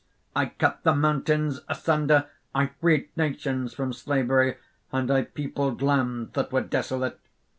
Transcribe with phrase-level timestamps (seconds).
[0.35, 4.57] I cut the mountains asunder; I freed nations from slavery;
[4.91, 7.19] and I peopled lands that were desolate.